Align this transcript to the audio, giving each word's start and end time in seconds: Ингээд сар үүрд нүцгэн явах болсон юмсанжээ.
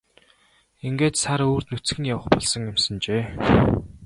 Ингээд 0.87 1.15
сар 1.23 1.39
үүрд 1.45 1.67
нүцгэн 1.71 2.09
явах 2.13 2.27
болсон 2.33 2.61
юмсанжээ. 2.71 3.21